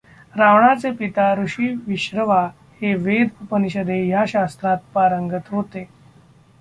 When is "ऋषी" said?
1.35-1.67